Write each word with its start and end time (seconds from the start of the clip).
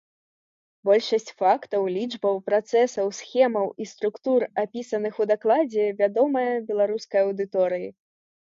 Большасць 0.87 1.27
фактаў, 1.41 1.81
лічбаў, 1.97 2.39
працэсаў, 2.47 3.13
схемаў 3.19 3.67
і 3.85 3.87
структур, 3.93 4.41
апісаных 4.63 5.13
у 5.25 5.31
дакладзе, 5.35 5.85
вядомая 6.03 6.51
беларускай 6.73 7.21
аўдыторыі. 7.31 7.89